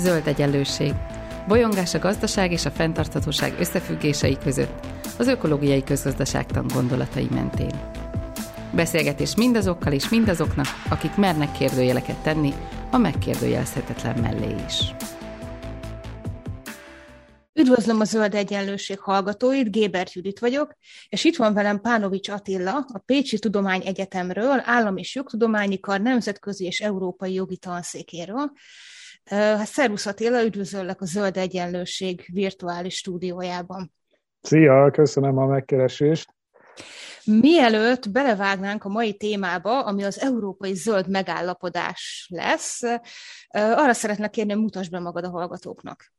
[0.00, 0.94] Zöld egyenlőség.
[1.48, 4.86] Bolyongás a gazdaság és a fenntarthatóság összefüggései között,
[5.18, 7.80] az ökológiai közgazdaságtan gondolatai mentén.
[8.72, 12.52] Beszélgetés mindazokkal és mindazoknak, akik mernek kérdőjeleket tenni,
[12.90, 14.94] a megkérdőjelezhetetlen mellé is.
[17.54, 20.72] Üdvözlöm a Zöld Egyenlőség hallgatóit, Gébert Judit vagyok,
[21.08, 26.64] és itt van velem Pánovics Attila, a Pécsi Tudomány Egyetemről, Állam és Jogtudományi Kar Nemzetközi
[26.64, 28.52] és Európai Jogi Tanszékéről.
[29.24, 33.92] Hát szervusz Attila, üdvözöllek a Zöld Egyenlőség virtuális stúdiójában.
[34.40, 36.34] Szia, köszönöm a megkeresést.
[37.24, 42.82] Mielőtt belevágnánk a mai témába, ami az európai zöld megállapodás lesz,
[43.52, 46.12] arra szeretnék kérni, hogy mutasd be magad a hallgatóknak.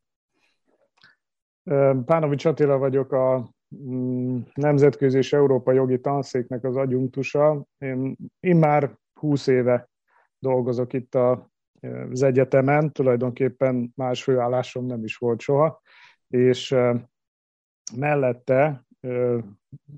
[2.05, 7.65] Pánovics Attila vagyok a mm, Nemzetközi és Európai Jogi Tanszéknek az agyunktusa.
[7.77, 9.90] Én immár 20 éve
[10.40, 11.51] dolgozok itt a,
[12.12, 15.82] az egyetemen, tulajdonképpen más főállásom nem is volt soha,
[16.27, 16.76] és
[17.96, 18.85] mellette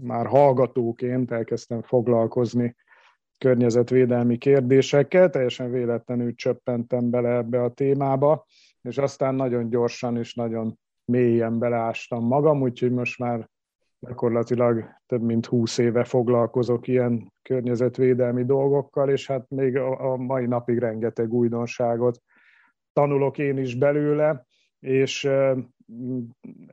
[0.01, 2.75] már hallgatóként elkezdtem foglalkozni
[3.37, 8.45] környezetvédelmi kérdésekkel, teljesen véletlenül csöppentem bele ebbe a témába,
[8.81, 13.49] és aztán nagyon gyorsan és nagyon mélyen beleástam magam, úgyhogy most már
[14.07, 20.77] gyakorlatilag több mint húsz éve foglalkozok ilyen környezetvédelmi dolgokkal, és hát még a mai napig
[20.77, 22.21] rengeteg újdonságot
[22.93, 24.45] tanulok én is belőle,
[24.79, 25.29] és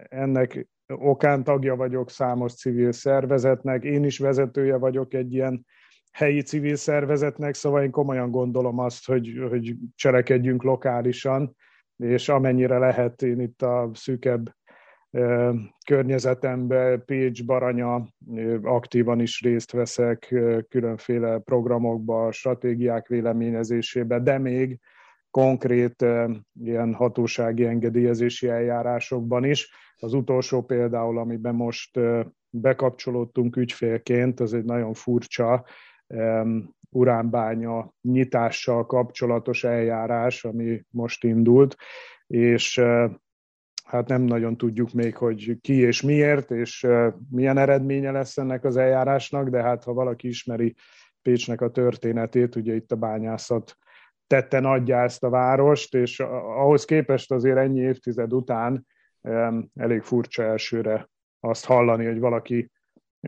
[0.09, 5.67] ennek okán tagja vagyok számos civil szervezetnek, én is vezetője vagyok egy ilyen
[6.13, 11.57] helyi civil szervezetnek, szóval én komolyan gondolom azt, hogy, hogy cselekedjünk lokálisan,
[11.97, 14.55] és amennyire lehet én itt a szűkebb
[15.87, 18.07] környezetemben, Pécs, Baranya,
[18.63, 20.35] aktívan is részt veszek
[20.69, 24.79] különféle programokba, stratégiák véleményezésébe, de még
[25.31, 26.05] konkrét
[26.63, 29.71] ilyen hatósági engedélyezési eljárásokban is.
[29.97, 32.01] Az utolsó például, amiben most
[32.51, 35.65] bekapcsolódtunk ügyfélként, az egy nagyon furcsa
[36.91, 41.77] uránbánya nyitással kapcsolatos eljárás, ami most indult,
[42.27, 42.81] és
[43.91, 46.87] hát nem nagyon tudjuk még, hogy ki és miért, és
[47.31, 50.75] milyen eredménye lesz ennek az eljárásnak, de hát ha valaki ismeri
[51.23, 53.77] Pécsnek a történetét, ugye itt a bányászat
[54.27, 58.87] tette nagyjá ezt a várost, és ahhoz képest azért ennyi évtized után
[59.75, 61.09] elég furcsa elsőre
[61.41, 62.71] azt hallani, hogy valaki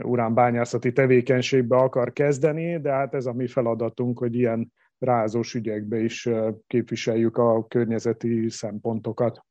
[0.04, 6.28] uránbányászati tevékenységbe akar kezdeni, de hát ez a mi feladatunk, hogy ilyen rázós ügyekbe is
[6.66, 9.44] képviseljük a környezeti szempontokat.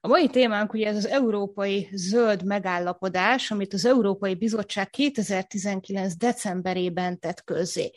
[0.00, 6.16] A mai témánk ugye ez az európai zöld megállapodás, amit az Európai Bizottság 2019.
[6.16, 7.92] decemberében tett közzé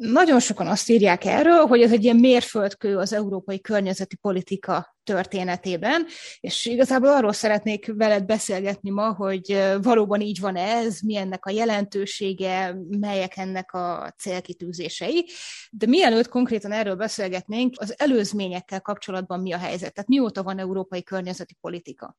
[0.00, 6.06] nagyon sokan azt írják erről, hogy ez egy ilyen mérföldkő az európai környezeti politika történetében,
[6.40, 11.50] és igazából arról szeretnék veled beszélgetni ma, hogy valóban így van ez, mi ennek a
[11.50, 15.26] jelentősége, melyek ennek a célkitűzései.
[15.70, 19.94] De mielőtt konkrétan erről beszélgetnénk, az előzményekkel kapcsolatban mi a helyzet?
[19.94, 22.16] Tehát mióta van európai környezeti politika?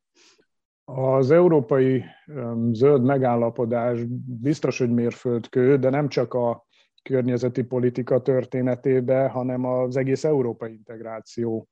[0.84, 2.04] Az európai
[2.72, 6.70] zöld megállapodás biztos, hogy mérföldkő, de nem csak a
[7.02, 11.68] környezeti politika történetébe, hanem az egész európai integráció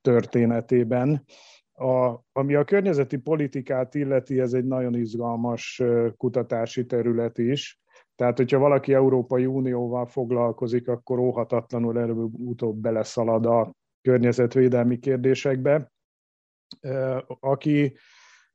[0.00, 1.24] történetében.
[1.72, 5.82] A, ami a környezeti politikát illeti, ez egy nagyon izgalmas
[6.16, 7.80] kutatási terület is.
[8.16, 15.92] Tehát, hogyha valaki Európai Unióval foglalkozik, akkor óhatatlanul előbb-utóbb beleszalad a környezetvédelmi kérdésekbe.
[17.40, 17.96] Aki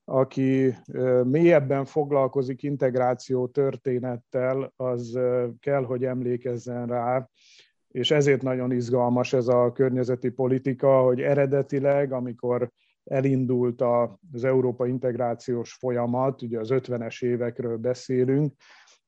[0.09, 0.75] aki
[1.23, 5.19] mélyebben foglalkozik integráció történettel, az
[5.59, 7.29] kell, hogy emlékezzen rá,
[7.87, 12.71] és ezért nagyon izgalmas ez a környezeti politika, hogy eredetileg, amikor
[13.03, 13.81] elindult
[14.31, 18.53] az Európa integrációs folyamat, ugye az 50-es évekről beszélünk,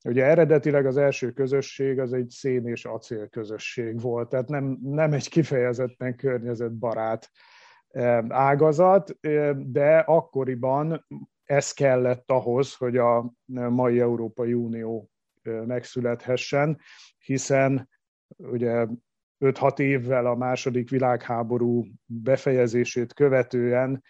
[0.03, 5.13] Ugye eredetileg az első közösség az egy szén és acél közösség volt, tehát nem, nem
[5.13, 7.29] egy kifejezetten környezetbarát
[8.29, 9.19] ágazat,
[9.71, 11.05] de akkoriban
[11.43, 13.33] ez kellett ahhoz, hogy a
[13.69, 15.09] mai Európai Unió
[15.65, 16.79] megszülethessen,
[17.17, 17.89] hiszen
[18.37, 18.87] ugye
[19.39, 24.03] 5-6 évvel a második világháború befejezését követően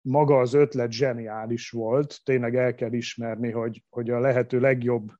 [0.00, 5.10] maga az ötlet zseniális volt, tényleg el kell ismerni, hogy, hogy a lehető legjobb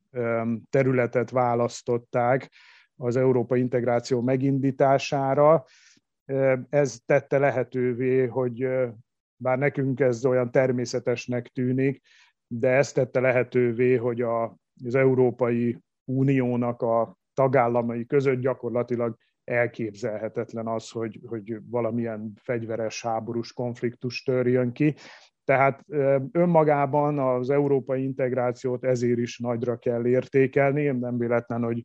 [0.70, 2.50] területet választották
[2.96, 5.64] az európai integráció megindítására,
[6.69, 8.69] ez tette lehetővé, hogy
[9.37, 12.01] bár nekünk ez olyan természetesnek tűnik,
[12.47, 20.91] de ez tette lehetővé, hogy a, az Európai Uniónak a tagállamai között gyakorlatilag elképzelhetetlen az,
[20.91, 24.95] hogy, hogy valamilyen fegyveres háborús konfliktus törjön ki.
[25.45, 25.85] Tehát
[26.33, 30.87] önmagában az európai integrációt ezért is nagyra kell értékelni.
[30.87, 31.85] Nem véletlen, hogy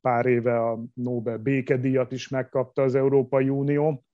[0.00, 4.04] pár éve a Nobel békedíjat is megkapta az Európai Unió.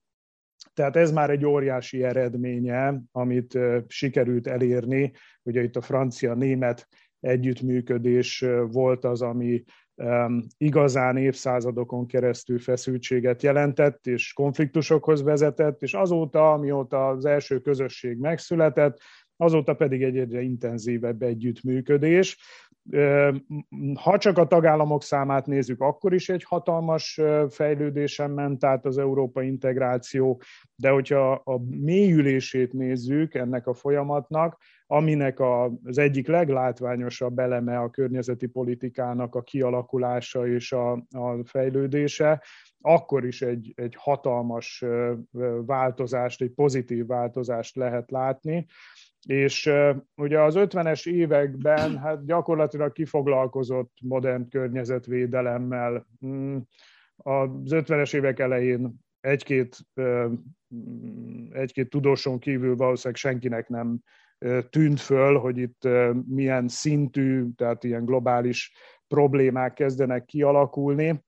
[0.73, 5.11] Tehát ez már egy óriási eredménye, amit sikerült elérni.
[5.43, 6.87] Ugye itt a francia-német
[7.19, 9.63] együttműködés volt az, ami
[10.57, 18.97] igazán évszázadokon keresztül feszültséget jelentett, és konfliktusokhoz vezetett, és azóta, amióta az első közösség megszületett,
[19.35, 22.37] azóta pedig egy egyre intenzívebb együttműködés.
[24.01, 29.47] Ha csak a tagállamok számát nézzük, akkor is egy hatalmas fejlődésen ment át az európai
[29.47, 30.41] integráció,
[30.75, 34.57] de hogyha a mélyülését nézzük ennek a folyamatnak,
[34.87, 35.39] aminek
[35.83, 42.43] az egyik leglátványosabb eleme a környezeti politikának a kialakulása és a, a fejlődése,
[42.81, 44.83] akkor is egy, egy hatalmas
[45.65, 48.65] változást, egy pozitív változást lehet látni.
[49.27, 49.71] És
[50.15, 56.07] ugye az 50-es években hát gyakorlatilag kifoglalkozott modern környezetvédelemmel.
[56.19, 56.67] Hmm,
[57.15, 59.77] az 50-es évek elején egy-két,
[61.51, 63.99] egy-két tudóson kívül valószínűleg senkinek nem
[64.69, 65.87] tűnt föl, hogy itt
[66.27, 68.71] milyen szintű, tehát ilyen globális
[69.07, 71.25] problémák kezdenek kialakulni.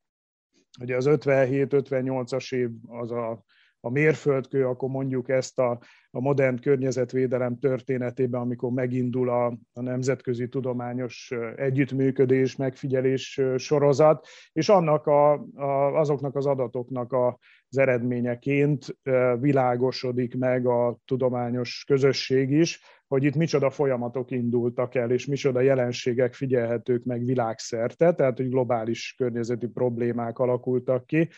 [0.81, 3.44] Ugye az 57-58-as év az a
[3.81, 5.80] a mérföldkő, akkor mondjuk ezt a,
[6.12, 15.08] a modern környezetvédelem történetében, amikor megindul a, a nemzetközi tudományos együttműködés, megfigyelés sorozat, és annak
[15.08, 17.40] a, a, azoknak az adatoknak a,
[17.70, 18.98] az eredményeként
[19.40, 26.34] világosodik meg a tudományos közösség is, hogy itt micsoda folyamatok indultak el, és micsoda jelenségek
[26.34, 31.30] figyelhetők meg világszerte, tehát hogy globális környezeti problémák alakultak ki.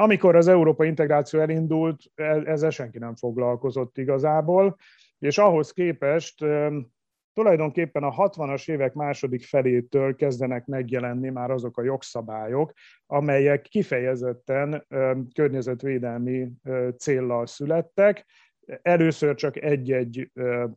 [0.00, 4.76] Amikor az európai integráció elindult, e, ezzel senki nem foglalkozott igazából,
[5.18, 6.44] és ahhoz képest
[7.32, 12.72] tulajdonképpen a 60-as évek második felétől kezdenek megjelenni már azok a jogszabályok,
[13.06, 14.86] amelyek kifejezetten
[15.34, 16.48] környezetvédelmi
[16.96, 18.26] céllal születtek,
[18.82, 20.30] először csak egy-egy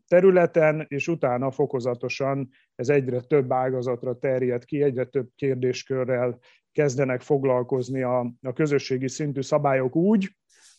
[0.08, 6.40] területen, és utána fokozatosan ez egyre több ágazatra terjed ki, egyre több kérdéskörrel
[6.72, 10.36] kezdenek foglalkozni a, a közösségi szintű szabályok úgy,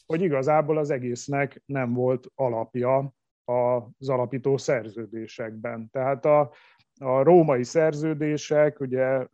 [0.07, 3.15] hogy igazából az egésznek nem volt alapja
[3.45, 5.89] az alapító szerződésekben.
[5.91, 6.53] Tehát a,
[7.01, 9.27] a római szerződések ugye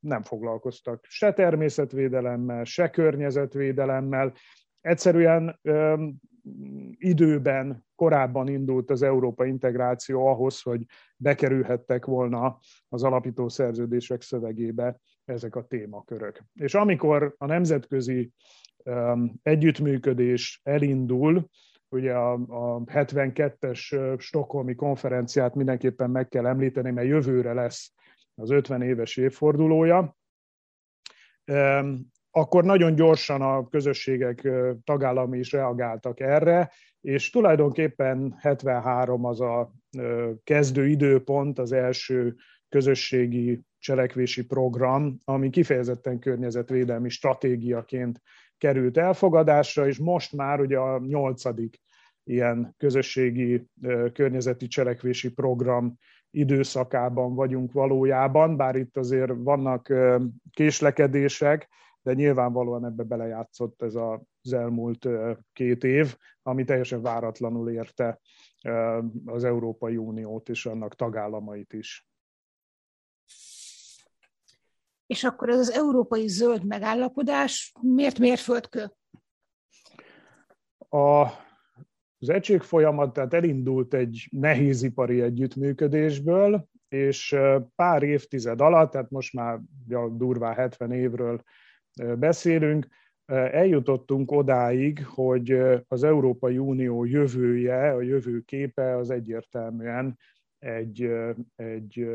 [0.00, 4.32] nem foglalkoztak se természetvédelemmel, se környezetvédelemmel,
[4.80, 5.60] egyszerűen
[6.98, 10.84] időben, korábban indult az Európa integráció ahhoz, hogy
[11.16, 12.58] bekerülhettek volna
[12.88, 16.42] az alapító szerződések szövegébe ezek a témakörök.
[16.54, 18.30] És amikor a nemzetközi
[19.42, 21.48] együttműködés elindul,
[21.88, 27.92] ugye a, a 72-es stokholmi konferenciát mindenképpen meg kell említeni, mert jövőre lesz
[28.34, 30.16] az 50 éves évfordulója
[32.36, 34.48] akkor nagyon gyorsan a közösségek
[34.84, 39.72] tagállami is reagáltak erre, és tulajdonképpen 73 az a
[40.44, 42.34] kezdő időpont, az első
[42.68, 48.20] közösségi cselekvési program, ami kifejezetten környezetvédelmi stratégiaként
[48.58, 51.80] került elfogadásra, és most már ugye a nyolcadik
[52.24, 53.66] ilyen közösségi
[54.12, 55.98] környezeti cselekvési program
[56.30, 59.92] időszakában vagyunk valójában, bár itt azért vannak
[60.50, 61.68] késlekedések,
[62.06, 65.08] de nyilvánvalóan ebbe belejátszott ez az elmúlt
[65.52, 68.20] két év, ami teljesen váratlanul érte
[69.24, 72.06] az Európai Uniót és annak tagállamait is.
[75.06, 78.92] És akkor ez az európai zöld megállapodás miért mérföldkő?
[80.88, 81.22] A,
[82.18, 87.36] az egység folyamat tehát elindult egy nehézipari együttműködésből, és
[87.74, 91.42] pár évtized alatt, tehát most már ja, durvá 70 évről
[92.18, 92.86] beszélünk,
[93.32, 95.50] eljutottunk odáig, hogy
[95.88, 100.18] az Európai Unió jövője, a jövő képe az egyértelműen
[100.58, 101.10] egy,
[101.56, 102.08] egy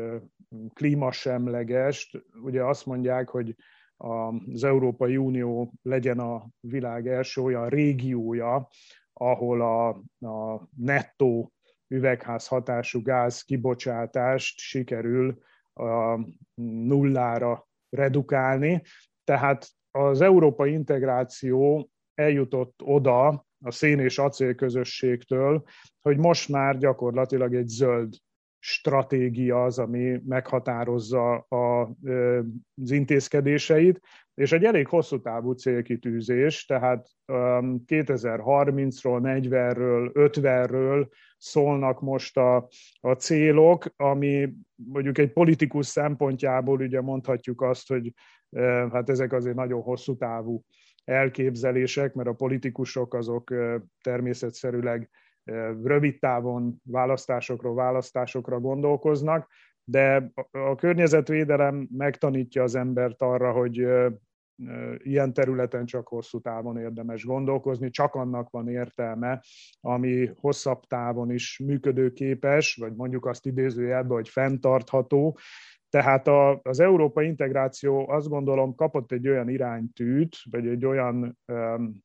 [0.74, 3.54] klímasemleges, ugye azt mondják, hogy
[3.96, 8.68] az Európai Unió legyen a világ első olyan régiója,
[9.12, 9.88] ahol a,
[10.28, 11.52] a nettó
[11.88, 15.38] üvegházhatású gáz kibocsátást sikerül
[15.72, 16.20] a
[16.62, 18.82] nullára redukálni.
[19.32, 25.62] Tehát az európai integráció eljutott oda a szén és acél közösségtől,
[26.02, 28.14] hogy most már gyakorlatilag egy zöld
[28.58, 31.80] stratégia az, ami meghatározza a,
[32.82, 34.00] az intézkedéseit,
[34.34, 41.08] és egy elég hosszú távú célkitűzés, tehát 2030-ról, 40-ről, 50-ről
[41.38, 42.68] szólnak most a,
[43.00, 48.12] a célok, ami mondjuk egy politikus szempontjából ugye mondhatjuk azt, hogy
[48.92, 50.64] hát ezek azért nagyon hosszú távú
[51.04, 53.54] elképzelések, mert a politikusok azok
[54.02, 55.10] természetszerűleg
[55.82, 59.48] rövid távon választásokról választásokra gondolkoznak,
[59.84, 63.86] de a környezetvédelem megtanítja az embert arra, hogy
[64.98, 69.42] ilyen területen csak hosszú távon érdemes gondolkozni, csak annak van értelme,
[69.80, 75.38] ami hosszabb távon is működőképes, vagy mondjuk azt idézőjelben, hogy fenntartható,
[75.92, 82.02] tehát a, az európai integráció azt gondolom kapott egy olyan iránytűt, vagy egy olyan, um,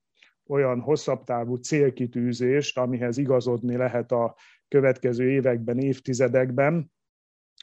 [0.47, 4.35] olyan hosszabb távú célkitűzést, amihez igazodni lehet a
[4.67, 6.91] következő években, évtizedekben.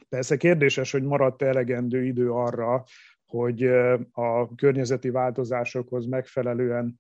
[0.09, 2.85] Persze kérdéses, hogy maradt elegendő idő arra,
[3.27, 3.65] hogy
[4.11, 6.97] a környezeti változásokhoz megfelelően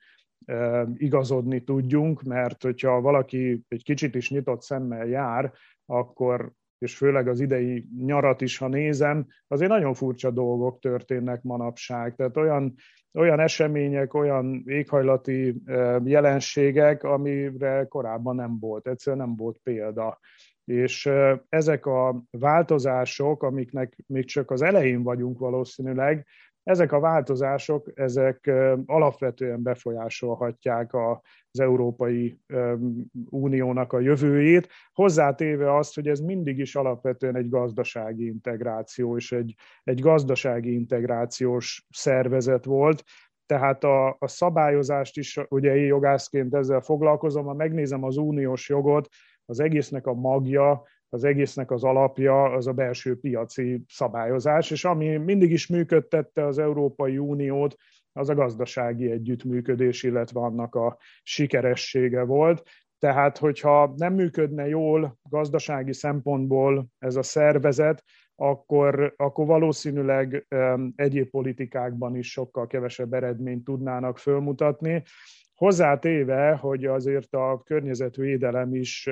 [0.94, 5.52] igazodni tudjunk, mert hogyha valaki egy kicsit is nyitott szemmel jár,
[5.86, 12.14] akkor és főleg az idei nyarat is, ha nézem, azért nagyon furcsa dolgok történnek manapság.
[12.14, 12.74] Tehát olyan,
[13.12, 15.62] olyan események, olyan éghajlati
[16.04, 20.18] jelenségek, amire korábban nem volt, egyszerűen nem volt példa.
[20.64, 21.10] És
[21.48, 26.26] ezek a változások, amiknek még csak az elején vagyunk valószínűleg,
[26.64, 28.50] ezek a változások, ezek
[28.86, 32.38] alapvetően befolyásolhatják az Európai
[33.30, 39.54] Uniónak a jövőjét, hozzátéve azt, hogy ez mindig is alapvetően egy gazdasági integráció és egy,
[39.84, 43.04] egy gazdasági integrációs szervezet volt,
[43.46, 49.08] tehát a, a szabályozást is, ugye én jogászként ezzel foglalkozom, ha megnézem az uniós jogot,
[49.44, 50.82] az egésznek a magja,
[51.14, 56.58] az egésznek az alapja az a belső piaci szabályozás, és ami mindig is működtette az
[56.58, 57.76] Európai Uniót,
[58.12, 62.62] az a gazdasági együttműködés, illetve annak a sikeressége volt.
[62.98, 68.04] Tehát, hogyha nem működne jól gazdasági szempontból ez a szervezet,
[68.36, 70.46] akkor, akkor valószínűleg
[70.96, 75.02] egyéb politikákban is sokkal kevesebb eredményt tudnának fölmutatni.
[75.54, 79.08] Hozzátéve, hogy azért a környezetvédelem is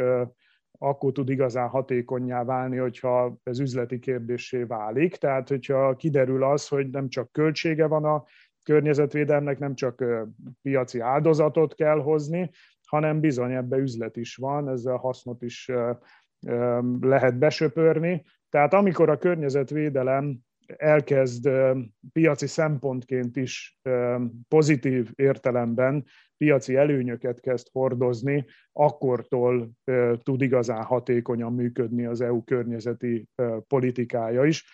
[0.78, 5.16] akkor tud igazán hatékonyá válni, hogyha ez üzleti kérdésé válik.
[5.16, 8.24] Tehát, hogyha kiderül az, hogy nem csak költsége van a
[8.64, 10.04] környezetvédelmnek, nem csak
[10.62, 12.50] piaci áldozatot kell hozni,
[12.86, 15.70] hanem bizony ebbe üzlet is van, ezzel hasznot is
[17.00, 18.24] lehet besöpörni.
[18.48, 20.38] Tehát amikor a környezetvédelem
[20.76, 21.50] elkezd
[22.12, 23.80] piaci szempontként is
[24.48, 26.04] pozitív értelemben
[26.42, 29.70] piaci előnyöket kezd hordozni, akkortól
[30.22, 33.28] tud igazán hatékonyan működni az EU környezeti
[33.66, 34.64] politikája is.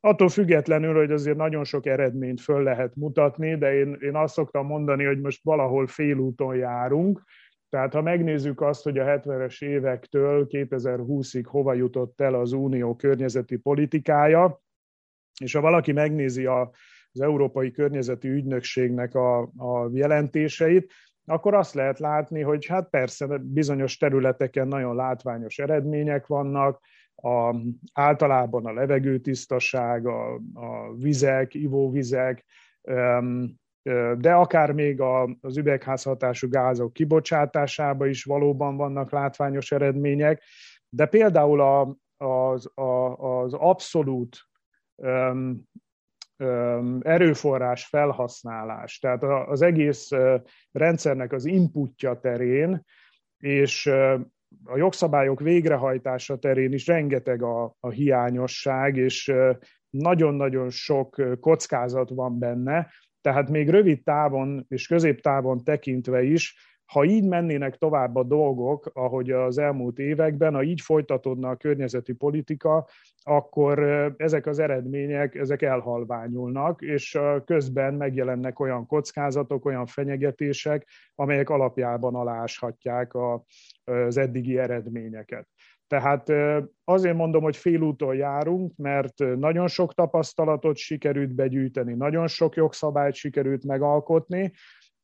[0.00, 4.66] Attól függetlenül, hogy azért nagyon sok eredményt föl lehet mutatni, de én, én azt szoktam
[4.66, 7.22] mondani, hogy most valahol félúton járunk,
[7.68, 13.56] tehát ha megnézzük azt, hogy a 70-es évektől 2020-ig hova jutott el az unió környezeti
[13.56, 14.62] politikája,
[15.40, 16.70] és ha valaki megnézi a,
[17.14, 20.92] az Európai Környezeti Ügynökségnek a, a jelentéseit,
[21.26, 26.80] akkor azt lehet látni, hogy hát persze bizonyos területeken nagyon látványos eredmények vannak,
[27.16, 27.56] a,
[27.92, 32.44] általában a levegőtisztaság, a, a vizek, ivóvizek,
[34.16, 35.00] de akár még
[35.40, 40.42] az üvegházhatású gázok kibocsátásában is valóban vannak látványos eredmények,
[40.88, 44.36] de például a, az, a, az abszolút
[47.00, 50.10] erőforrás felhasználás, tehát az egész
[50.72, 52.84] rendszernek az inputja terén,
[53.38, 53.86] és
[54.64, 59.32] a jogszabályok végrehajtása terén is rengeteg a, a hiányosság, és
[59.90, 67.24] nagyon-nagyon sok kockázat van benne, tehát még rövid távon és középtávon tekintve is ha így
[67.24, 72.88] mennének tovább a dolgok, ahogy az elmúlt években, ha így folytatódna a környezeti politika,
[73.22, 73.78] akkor
[74.16, 83.12] ezek az eredmények, ezek elhalványulnak, és közben megjelennek olyan kockázatok, olyan fenyegetések, amelyek alapjában aláshatják
[83.84, 85.48] az eddigi eredményeket.
[85.86, 86.32] Tehát
[86.84, 93.64] azért mondom, hogy félúton járunk, mert nagyon sok tapasztalatot sikerült begyűjteni, nagyon sok jogszabályt sikerült
[93.64, 94.52] megalkotni,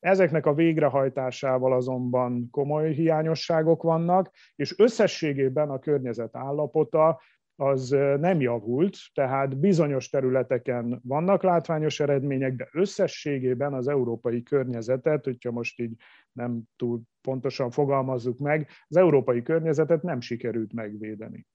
[0.00, 7.20] Ezeknek a végrehajtásával azonban komoly hiányosságok vannak, és összességében a környezet állapota
[7.56, 7.88] az
[8.18, 15.80] nem javult, tehát bizonyos területeken vannak látványos eredmények, de összességében az európai környezetet, hogyha most
[15.80, 15.92] így
[16.32, 21.46] nem túl pontosan fogalmazzuk meg, az európai környezetet nem sikerült megvédeni.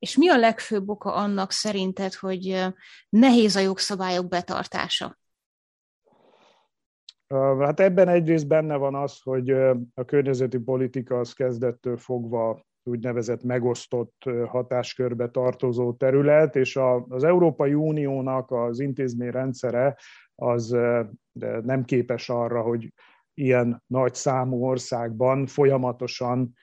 [0.00, 2.66] És mi a legfőbb oka annak szerinted, hogy
[3.08, 5.18] nehéz a jogszabályok betartása?
[7.60, 9.50] Hát ebben egyrészt benne van az, hogy
[9.94, 16.78] a környezeti politika az kezdettől fogva úgynevezett megosztott hatáskörbe tartozó terület, és
[17.08, 19.96] az Európai Uniónak az intézményrendszere
[20.34, 20.76] az
[21.62, 22.92] nem képes arra, hogy
[23.34, 26.54] ilyen nagy számú országban folyamatosan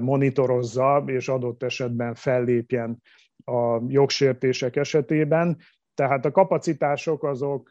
[0.00, 3.02] monitorozza, és adott esetben fellépjen
[3.44, 5.56] a jogsértések esetében.
[5.94, 7.68] Tehát a kapacitások azok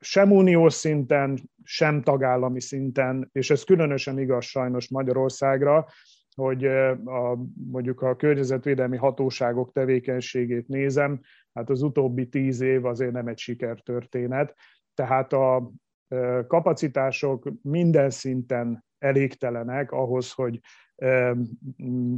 [0.00, 5.86] sem uniós szinten, sem tagállami szinten, és ez különösen igaz sajnos Magyarországra,
[6.34, 6.64] hogy
[7.04, 7.38] a,
[7.70, 11.20] mondjuk a környezetvédelmi hatóságok tevékenységét nézem,
[11.52, 14.54] hát az utóbbi tíz év azért nem egy sikertörténet.
[14.94, 15.70] Tehát a
[16.46, 20.60] kapacitások minden szinten elégtelenek ahhoz, hogy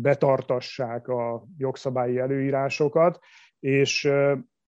[0.01, 3.19] betartassák a jogszabályi előírásokat,
[3.59, 4.11] és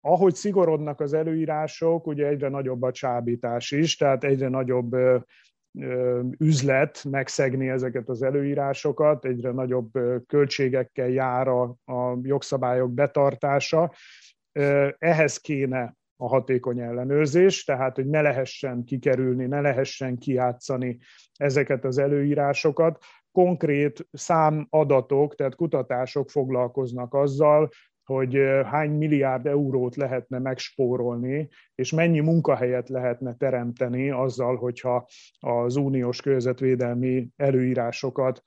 [0.01, 4.95] ahogy szigorodnak az előírások, ugye egyre nagyobb a csábítás is, tehát egyre nagyobb
[6.37, 9.91] üzlet megszegni ezeket az előírásokat, egyre nagyobb
[10.27, 13.91] költségekkel jár a, a jogszabályok betartása.
[14.97, 20.99] Ehhez kéne a hatékony ellenőrzés, tehát hogy ne lehessen kikerülni, ne lehessen kiátszani
[21.35, 23.03] ezeket az előírásokat.
[23.31, 27.69] Konkrét számadatok, tehát kutatások foglalkoznak azzal,
[28.03, 35.05] hogy hány milliárd eurót lehetne megspórolni, és mennyi munkahelyet lehetne teremteni azzal, hogyha
[35.39, 38.41] az uniós környezetvédelmi előírásokat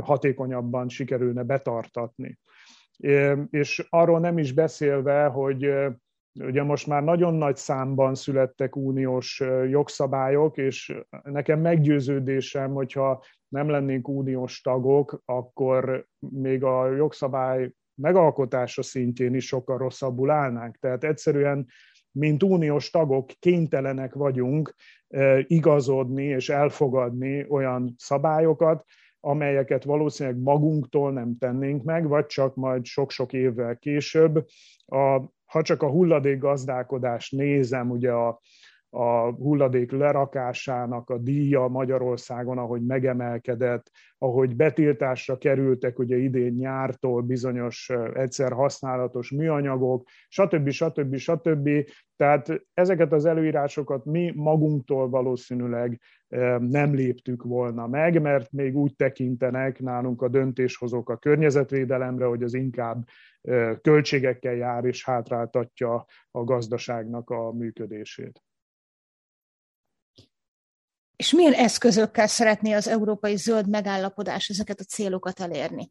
[0.00, 2.38] hatékonyabban sikerülne betartatni.
[3.50, 5.74] És arról nem is beszélve, hogy
[6.40, 14.08] ugye most már nagyon nagy számban születtek uniós jogszabályok, és nekem meggyőződésem, hogyha nem lennénk
[14.08, 20.76] uniós tagok, akkor még a jogszabály megalkotása szintjén is sokkal rosszabbul állnánk.
[20.76, 21.66] Tehát egyszerűen,
[22.10, 24.74] mint uniós tagok kénytelenek vagyunk
[25.42, 28.84] igazodni és elfogadni olyan szabályokat,
[29.20, 34.46] amelyeket valószínűleg magunktól nem tennénk meg, vagy csak majd sok-sok évvel később.
[34.86, 38.40] A, ha csak a hulladék gazdálkodást nézem, ugye a,
[38.98, 47.90] a hulladék lerakásának a díja Magyarországon, ahogy megemelkedett, ahogy betiltásra kerültek ugye idén nyártól bizonyos
[48.14, 50.70] egyszer használatos műanyagok, stb.
[50.70, 51.16] stb.
[51.16, 51.68] stb.
[52.16, 56.00] Tehát ezeket az előírásokat mi magunktól valószínűleg
[56.58, 62.54] nem léptük volna meg, mert még úgy tekintenek nálunk a döntéshozók a környezetvédelemre, hogy az
[62.54, 63.04] inkább
[63.82, 68.40] költségekkel jár és hátráltatja a gazdaságnak a működését.
[71.16, 75.90] És milyen eszközökkel szeretné az európai zöld megállapodás ezeket a célokat elérni?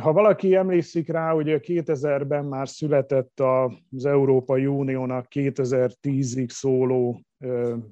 [0.00, 7.20] Ha valaki emlékszik rá, hogy 2000-ben már született az Európai Uniónak 2010-ig szóló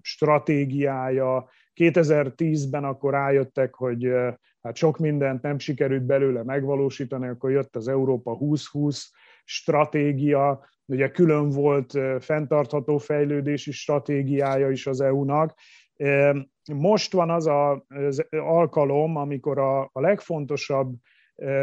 [0.01, 4.09] stratégiája, 2010-ben akkor rájöttek, hogy
[4.63, 9.11] hát sok mindent nem sikerült belőle megvalósítani, akkor jött az Európa 2020
[9.45, 15.55] stratégia, ugye külön volt fenntartható fejlődési stratégiája is az EU-nak.
[16.73, 20.95] Most van az az alkalom, amikor a, a legfontosabb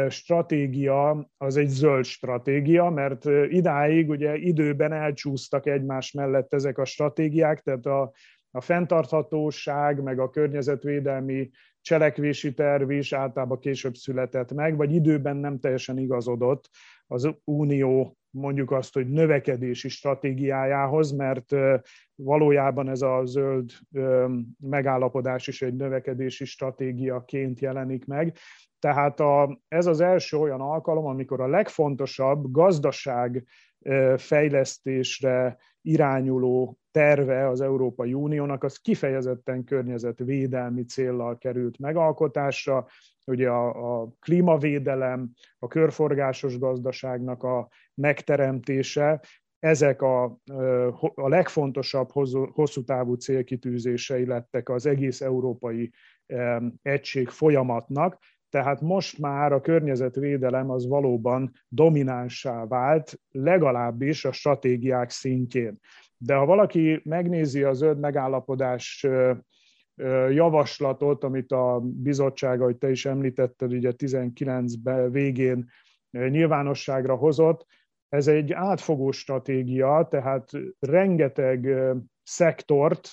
[0.08, 7.60] stratégia az egy zöld stratégia, mert idáig ugye időben elcsúsztak egymás mellett ezek a stratégiák,
[7.60, 8.12] tehát a,
[8.50, 15.58] a fenntarthatóság, meg a környezetvédelmi cselekvési terv is általában később született meg, vagy időben nem
[15.58, 16.68] teljesen igazodott
[17.06, 21.54] az Unió mondjuk azt, hogy növekedési stratégiájához, mert
[22.14, 23.72] valójában ez a zöld
[24.60, 28.36] megállapodás is egy növekedési stratégiaként jelenik meg.
[28.78, 33.44] Tehát a, ez az első olyan alkalom, amikor a legfontosabb gazdaság
[34.16, 42.86] fejlesztésre irányuló terve az Európai Uniónak, az kifejezetten környezetvédelmi céllal került megalkotásra,
[43.26, 49.20] ugye a, a klímavédelem, a körforgásos gazdaságnak a megteremtése,
[49.58, 50.24] ezek a,
[51.14, 52.10] a legfontosabb
[52.52, 55.92] hosszú távú célkitűzései lettek az egész európai
[56.82, 65.80] egység folyamatnak, tehát most már a környezetvédelem az valóban dominánsá vált, legalábbis a stratégiák szintjén.
[66.18, 69.06] De ha valaki megnézi a zöld megállapodás
[70.30, 74.72] javaslatot, amit a bizottság, ahogy te is említetted, ugye 19
[75.10, 75.70] végén
[76.10, 77.66] nyilvánosságra hozott,
[78.08, 81.68] ez egy átfogó stratégia, tehát rengeteg
[82.22, 83.10] szektort,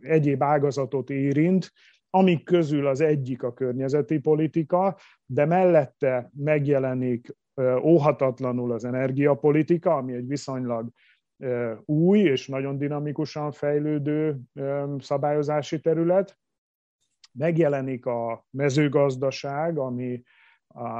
[0.00, 1.72] egyéb ágazatot érint,
[2.10, 4.96] amik közül az egyik a környezeti politika,
[5.26, 7.36] de mellette megjelenik
[7.82, 10.90] óhatatlanul az energiapolitika, ami egy viszonylag
[11.84, 14.40] új és nagyon dinamikusan fejlődő
[14.98, 16.38] szabályozási terület.
[17.32, 20.22] Megjelenik a mezőgazdaság, ami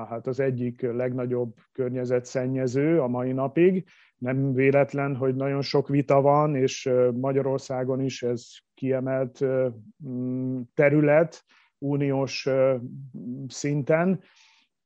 [0.09, 3.85] hát az egyik legnagyobb környezetszennyező a mai napig.
[4.16, 9.44] Nem véletlen, hogy nagyon sok vita van, és Magyarországon is ez kiemelt
[10.74, 11.44] terület
[11.79, 12.48] uniós
[13.48, 14.20] szinten,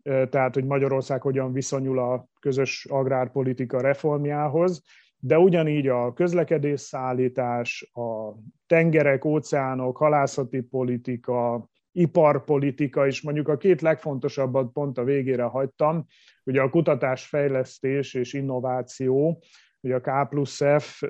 [0.03, 4.83] tehát hogy Magyarország hogyan viszonyul a közös agrárpolitika reformjához,
[5.27, 8.35] de ugyanígy a közlekedés szállítás, a
[8.67, 16.07] tengerek, óceánok, halászati politika, iparpolitika, és mondjuk a két legfontosabbat pont a végére hagytam,
[16.45, 19.43] ugye a kutatás, fejlesztés és innováció,
[19.81, 21.03] ugye a K plusz F,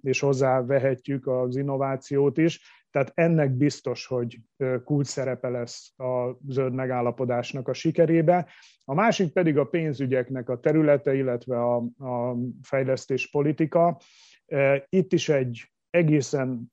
[0.00, 2.60] és hozzá vehetjük az innovációt is,
[2.96, 4.38] tehát ennek biztos, hogy
[4.84, 8.46] kulcs szerepe lesz a zöld megállapodásnak a sikerébe.
[8.84, 14.00] A másik pedig a pénzügyeknek a területe, illetve a, a fejlesztés politika.
[14.88, 16.72] Itt is egy egészen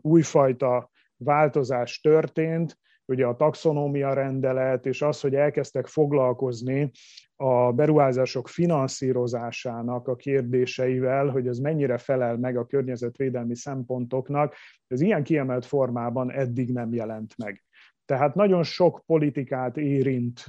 [0.00, 6.90] újfajta változás történt, ugye a taxonómia rendelet, és az, hogy elkezdtek foglalkozni
[7.36, 14.54] a beruházások finanszírozásának a kérdéseivel, hogy ez mennyire felel meg a környezetvédelmi szempontoknak,
[14.86, 17.64] ez ilyen kiemelt formában eddig nem jelent meg.
[18.04, 20.46] Tehát nagyon sok politikát érint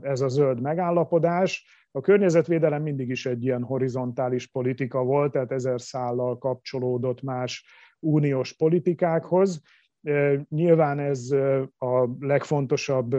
[0.00, 1.66] ez a zöld megállapodás.
[1.90, 7.64] A környezetvédelem mindig is egy ilyen horizontális politika volt, tehát ezer szállal kapcsolódott más
[8.00, 9.62] uniós politikákhoz,
[10.48, 11.30] Nyilván ez
[11.78, 13.16] a legfontosabb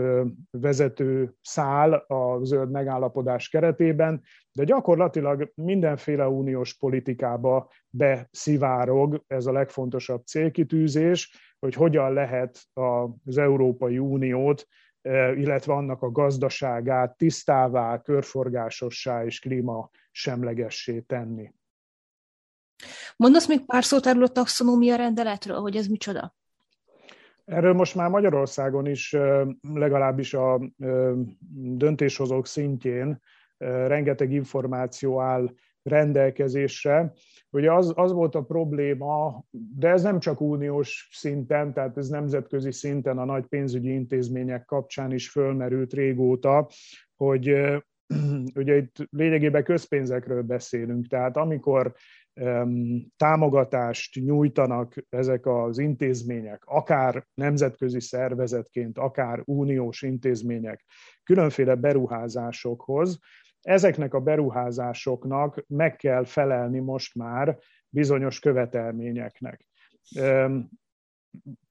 [0.52, 4.22] vezető szál a zöld megállapodás keretében,
[4.52, 12.60] de gyakorlatilag mindenféle uniós politikába beszivárog ez a legfontosabb célkitűzés, hogy hogyan lehet
[13.24, 14.68] az Európai Uniót,
[15.36, 21.54] illetve annak a gazdaságát tisztává, körforgásossá és klímasemlegessé tenni.
[23.16, 26.36] Mondasz még pár szót erről a taxonómia rendeletről, hogy ez micsoda?
[27.46, 29.16] Erről most már Magyarországon is
[29.74, 30.62] legalábbis a
[31.54, 33.22] döntéshozók szintjén
[33.88, 35.50] rengeteg információ áll
[35.84, 37.14] rendelkezésre.
[37.50, 42.72] Ugye az, az volt a probléma, de ez nem csak uniós szinten, tehát ez nemzetközi
[42.72, 46.70] szinten a nagy pénzügyi intézmények kapcsán is fölmerült régóta,
[47.16, 47.56] hogy
[48.56, 51.94] ugye itt lényegében közpénzekről beszélünk, tehát amikor
[53.18, 60.86] támogatást nyújtanak ezek az intézmények, akár nemzetközi szervezetként, akár uniós intézmények
[61.24, 63.20] különféle beruházásokhoz,
[63.62, 67.58] ezeknek a beruházásoknak meg kell felelni most már
[67.90, 69.68] bizonyos követelményeknek.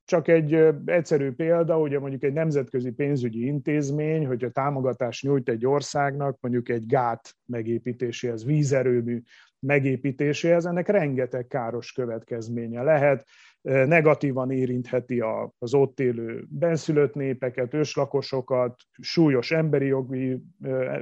[0.05, 6.41] Csak egy egyszerű példa, ugye mondjuk egy nemzetközi pénzügyi intézmény, hogyha támogatást nyújt egy országnak,
[6.41, 9.23] mondjuk egy gát megépítéséhez, vízerőmű
[9.65, 13.27] megépítéséhez, ennek rengeteg káros következménye lehet,
[13.63, 15.21] negatívan érintheti
[15.59, 20.43] az ott élő benszülött népeket, őslakosokat, súlyos emberi jogi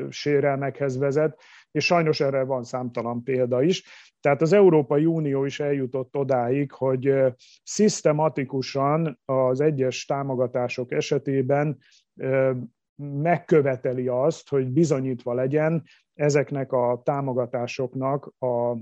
[0.08, 3.84] sérelmekhez vezet, és sajnos erre van számtalan példa is.
[4.20, 7.14] Tehát az Európai Unió is eljutott odáig, hogy
[7.62, 11.78] szisztematikusan az egyes támogatások esetében
[13.02, 15.82] megköveteli azt, hogy bizonyítva legyen
[16.14, 18.76] ezeknek a támogatásoknak a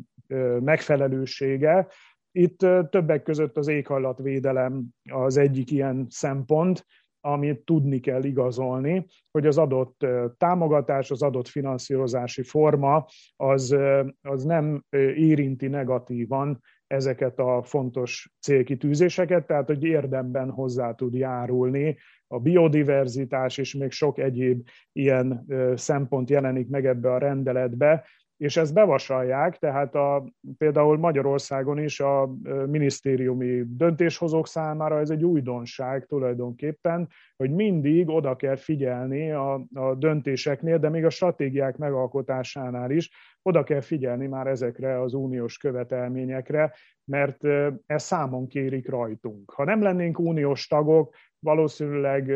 [0.61, 1.87] megfelelősége.
[2.33, 2.59] Itt
[2.90, 6.87] többek között az éghajlatvédelem az egyik ilyen szempont,
[7.20, 10.06] amit tudni kell igazolni, hogy az adott
[10.37, 13.06] támogatás, az adott finanszírozási forma
[13.37, 13.76] az,
[14.22, 22.38] az nem érinti negatívan ezeket a fontos célkitűzéseket, tehát hogy érdemben hozzá tud járulni a
[22.38, 28.05] biodiverzitás és még sok egyéb ilyen szempont jelenik meg ebbe a rendeletbe,
[28.40, 30.24] és ezt bevasalják, tehát a,
[30.59, 32.31] például Magyarországon is a
[32.66, 40.79] minisztériumi döntéshozók számára ez egy újdonság tulajdonképpen, hogy mindig oda kell figyelni a, a döntéseknél,
[40.79, 43.11] de még a stratégiák megalkotásánál is
[43.42, 46.74] oda kell figyelni már ezekre az uniós követelményekre,
[47.05, 47.44] mert
[47.87, 49.50] ez számon kérik rajtunk.
[49.50, 52.31] Ha nem lennénk uniós tagok, valószínűleg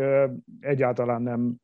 [0.61, 1.57] egyáltalán nem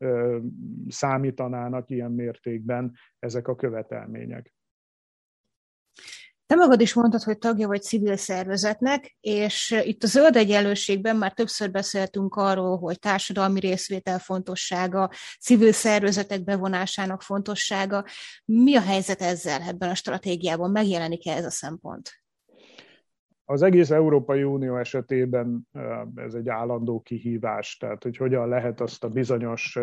[0.88, 4.54] számítanának ilyen mértékben ezek a követelmények.
[6.46, 11.32] Te magad is mondtad, hogy tagja vagy civil szervezetnek, és itt a zöld egyenlőségben már
[11.32, 18.04] többször beszéltünk arról, hogy társadalmi részvétel fontossága, civil szervezetek bevonásának fontossága.
[18.44, 20.70] Mi a helyzet ezzel ebben a stratégiában?
[20.70, 22.10] Megjelenik-e ez a szempont?
[23.50, 25.68] Az egész Európai Unió esetében
[26.14, 29.78] ez egy állandó kihívás, tehát hogy hogyan lehet azt a bizonyos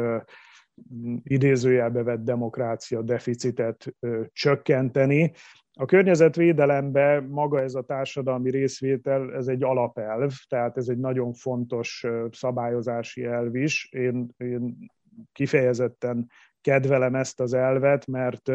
[1.24, 3.96] idézőjelbe vett demokrácia deficitet
[4.32, 5.32] csökkenteni.
[5.74, 12.06] A környezetvédelemben maga ez a társadalmi részvétel, ez egy alapelv, tehát ez egy nagyon fontos
[12.32, 13.90] szabályozási elv is.
[13.92, 14.92] Én, én
[15.32, 16.30] kifejezetten
[16.62, 18.52] kedvelem ezt az elvet, mert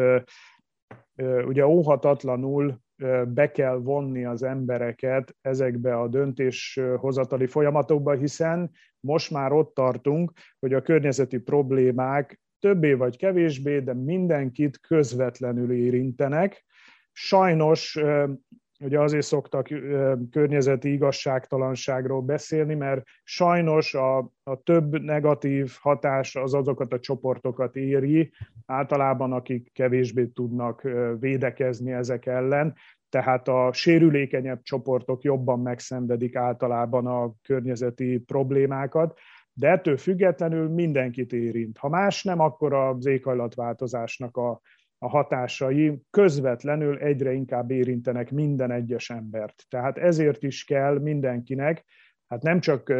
[1.45, 2.81] ugye óhatatlanul
[3.27, 10.73] be kell vonni az embereket ezekbe a döntéshozatali folyamatokba, hiszen most már ott tartunk, hogy
[10.73, 16.65] a környezeti problémák többé vagy kevésbé, de mindenkit közvetlenül érintenek.
[17.11, 17.99] Sajnos
[18.83, 19.67] Ugye azért szoktak
[20.31, 28.31] környezeti igazságtalanságról beszélni, mert sajnos a, a több negatív hatás az azokat a csoportokat éri,
[28.65, 30.87] általában akik kevésbé tudnak
[31.19, 32.75] védekezni ezek ellen,
[33.09, 39.19] tehát a sérülékenyebb csoportok jobban megszenvedik általában a környezeti problémákat,
[39.53, 41.77] de ettől függetlenül mindenkit érint.
[41.77, 44.61] Ha más nem, akkor az éghajlatváltozásnak a
[45.03, 49.63] a hatásai közvetlenül egyre inkább érintenek minden egyes embert.
[49.69, 51.85] Tehát ezért is kell mindenkinek,
[52.27, 52.93] hát nem csak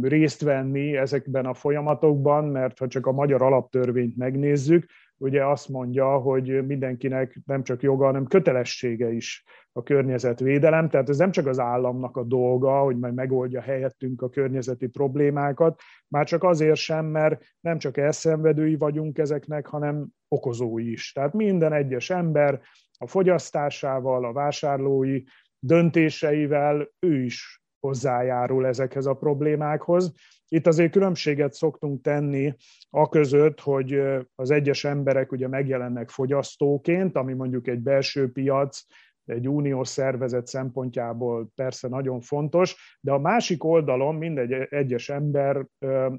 [0.00, 4.86] részt venni ezekben a folyamatokban, mert ha csak a magyar alaptörvényt megnézzük,
[5.22, 10.88] ugye azt mondja, hogy mindenkinek nem csak joga, hanem kötelessége is a környezetvédelem.
[10.88, 15.80] Tehát ez nem csak az államnak a dolga, hogy majd megoldja helyettünk a környezeti problémákat,
[16.08, 21.12] már csak azért sem, mert nem csak elszenvedői vagyunk ezeknek, hanem okozói is.
[21.12, 22.60] Tehát minden egyes ember
[22.98, 25.22] a fogyasztásával, a vásárlói
[25.58, 30.12] döntéseivel ő is hozzájárul ezekhez a problémákhoz.
[30.48, 32.54] Itt azért különbséget szoktunk tenni
[32.90, 34.02] a között, hogy
[34.34, 38.82] az egyes emberek ugye megjelennek fogyasztóként, ami mondjuk egy belső piac,
[39.24, 45.66] egy uniós szervezet szempontjából persze nagyon fontos, de a másik oldalon mindegy egyes ember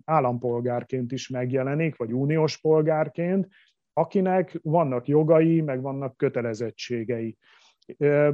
[0.06, 3.48] állampolgárként is megjelenik, vagy uniós polgárként,
[3.94, 7.38] akinek vannak jogai, meg vannak kötelezettségei.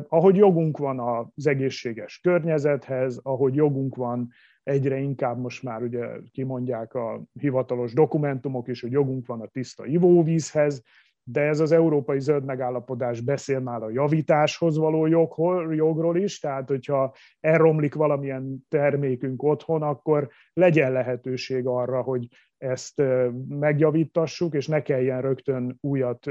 [0.08, 4.30] Ahogy jogunk van az egészséges környezethez, ahogy jogunk van
[4.64, 9.86] egyre inkább most már ugye kimondják a hivatalos dokumentumok is, hogy jogunk van a tiszta
[9.86, 10.84] ivóvízhez,
[11.24, 16.68] de ez az európai zöld megállapodás beszél már a javításhoz való jogról, jogról is, tehát
[16.68, 23.02] hogyha elromlik valamilyen termékünk otthon, akkor legyen lehetőség arra, hogy ezt
[23.48, 26.26] megjavítassuk, és ne kelljen rögtön újat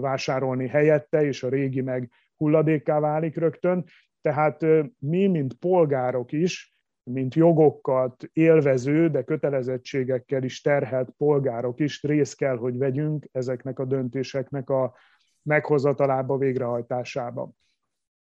[0.00, 2.10] vásárolni helyette, és a régi meg
[2.42, 3.84] hulladékká válik rögtön.
[4.20, 4.66] Tehát
[4.98, 12.56] mi, mint polgárok is, mint jogokat élvező, de kötelezettségekkel is terhelt polgárok is részt kell,
[12.56, 14.94] hogy vegyünk ezeknek a döntéseknek a
[15.42, 17.50] meghozatalába, végrehajtásába.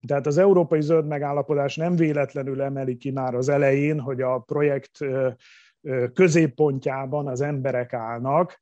[0.08, 4.98] Tehát az Európai Zöld Megállapodás nem véletlenül emeli ki már az elején, hogy a projekt
[6.14, 8.60] középpontjában az emberek állnak.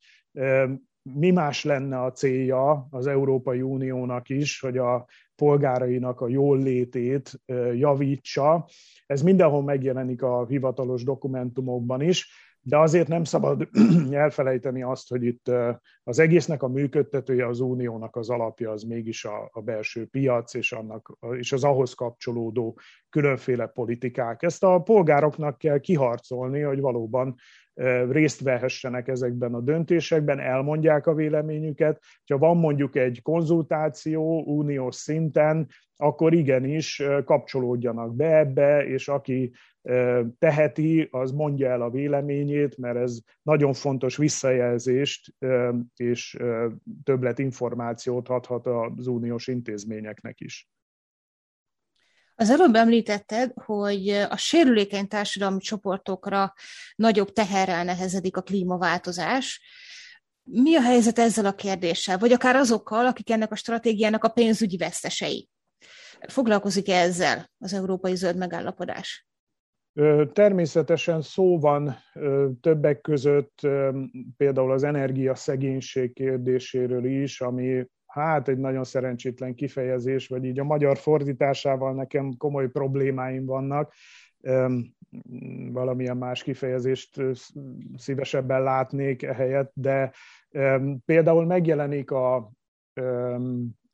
[1.02, 5.06] Mi más lenne a célja az Európai Uniónak is, hogy a
[5.38, 7.42] polgárainak a jól létét
[7.74, 8.68] javítsa.
[9.06, 12.30] Ez mindenhol megjelenik a hivatalos dokumentumokban is,
[12.68, 13.70] de azért nem szabad
[14.12, 15.52] elfelejteni azt, hogy itt
[16.04, 20.72] az egésznek a működtetője, az uniónak az alapja az mégis a, a belső piac és,
[20.72, 24.44] annak, és az ahhoz kapcsolódó különféle politikák.
[24.44, 27.36] Ezt a polgároknak kell kiharcolni, hogy valóban
[28.10, 32.02] részt vehessenek ezekben a döntésekben, elmondják a véleményüket.
[32.28, 39.52] Ha van mondjuk egy konzultáció uniós szinten, akkor igenis kapcsolódjanak be ebbe, és aki
[40.40, 45.34] teheti, az mondja el a véleményét, mert ez nagyon fontos visszajelzést
[45.96, 46.38] és
[47.04, 50.70] többlet információt adhat az uniós intézményeknek is.
[52.40, 56.54] Az előbb említetted, hogy a sérülékeny társadalmi csoportokra
[56.96, 59.62] nagyobb teherrel nehezedik a klímaváltozás.
[60.44, 64.78] Mi a helyzet ezzel a kérdéssel, vagy akár azokkal, akik ennek a stratégiának a pénzügyi
[64.78, 65.50] vesztesei?
[66.28, 69.28] Foglalkozik-e ezzel az Európai Zöld Megállapodás?
[70.34, 71.98] Természetesen szó van
[72.62, 73.60] többek között
[74.38, 80.98] például az energiaszegénység kérdéséről is, ami hát egy nagyon szerencsétlen kifejezés, vagy így a magyar
[80.98, 83.94] fordításával nekem komoly problémáim vannak.
[85.72, 87.22] Valamilyen más kifejezést
[87.96, 90.14] szívesebben látnék ehelyett, de
[91.06, 92.36] például megjelenik a,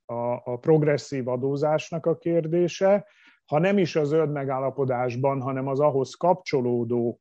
[0.05, 3.07] a, a progresszív adózásnak a kérdése,
[3.45, 7.19] ha nem is a zöld megállapodásban, hanem az ahhoz kapcsolódó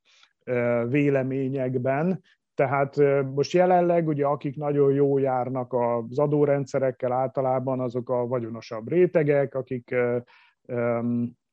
[0.89, 2.23] véleményekben,
[2.55, 2.97] tehát
[3.35, 9.95] most jelenleg ugye akik nagyon jó járnak az adórendszerekkel általában, azok a vagyonosabb rétegek, akik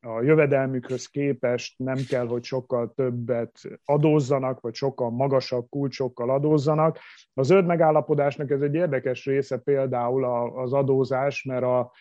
[0.02, 7.00] a jövedelmükhöz képest nem kell, hogy sokkal többet adózzanak, vagy sokkal magasabb kulcsokkal adózzanak.
[7.34, 11.92] A zöld megállapodásnak ez egy érdekes része például az adózás, mert a,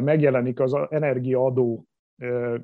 [0.00, 1.86] megjelenik az energiaadó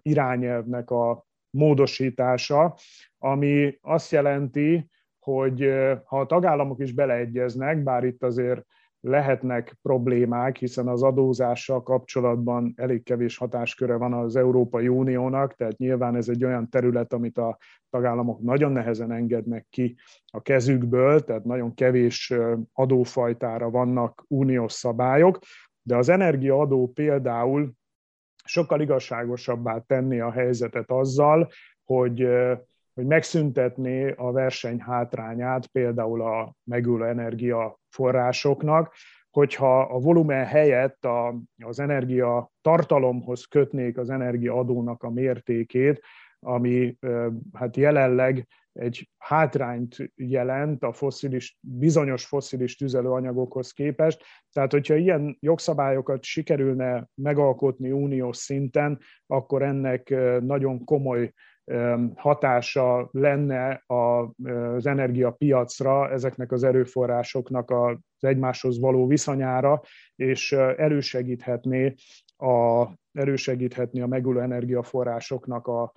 [0.02, 2.74] irányelvnek a módosítása,
[3.18, 5.72] ami azt jelenti, hogy
[6.04, 8.64] ha a tagállamok is beleegyeznek, bár itt azért
[9.00, 16.16] lehetnek problémák, hiszen az adózással kapcsolatban elég kevés hatásköre van az Európai Uniónak, tehát nyilván
[16.16, 17.58] ez egy olyan terület, amit a
[17.90, 22.34] tagállamok nagyon nehezen engednek ki a kezükből, tehát nagyon kevés
[22.72, 25.38] adófajtára vannak uniós szabályok,
[25.82, 27.72] de az energiaadó például
[28.44, 31.48] sokkal igazságosabbá tenni a helyzetet azzal,
[31.84, 32.28] hogy
[33.00, 38.94] hogy megszüntetné a verseny hátrányát például a megülő energiaforrásoknak,
[39.30, 46.00] hogyha a volumen helyett a, az energia tartalomhoz kötnék az energiaadónak a mértékét,
[46.38, 46.96] ami
[47.52, 54.24] hát jelenleg egy hátrányt jelent a foszilis, bizonyos foszilis tüzelőanyagokhoz képest.
[54.52, 61.32] Tehát, hogyha ilyen jogszabályokat sikerülne megalkotni uniós szinten, akkor ennek nagyon komoly
[62.14, 69.80] hatása lenne az energiapiacra, ezeknek az erőforrásoknak az egymáshoz való viszonyára,
[70.16, 71.94] és elősegíthetné
[72.36, 75.92] a, elősegíthetné a megülő energiaforrásoknak a,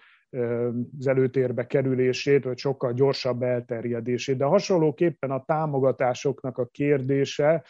[0.99, 4.37] az előtérbe kerülését, vagy sokkal gyorsabb elterjedését.
[4.37, 7.63] De hasonlóképpen a támogatásoknak a kérdése,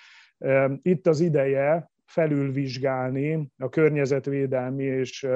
[0.81, 5.27] itt az ideje felülvizsgálni a környezetvédelmi és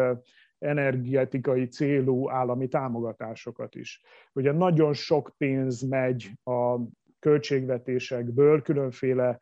[0.60, 4.02] energetikai célú állami támogatásokat is.
[4.34, 6.80] Ugye nagyon sok pénz megy a
[7.20, 9.40] költségvetésekből különféle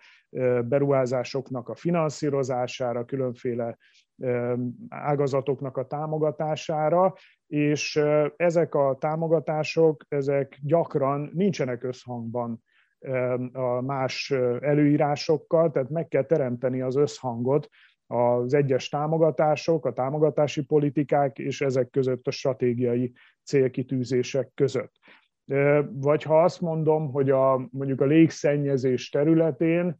[0.63, 3.77] beruházásoknak a finanszírozására, különféle
[4.89, 7.13] ágazatoknak a támogatására,
[7.47, 8.01] és
[8.35, 12.63] ezek a támogatások, ezek gyakran nincsenek összhangban
[13.53, 17.69] a más előírásokkal, tehát meg kell teremteni az összhangot
[18.07, 23.13] az egyes támogatások, a támogatási politikák és ezek között a stratégiai
[23.43, 24.93] célkitűzések között.
[25.91, 29.97] Vagy ha azt mondom, hogy a, mondjuk a légszennyezés területén,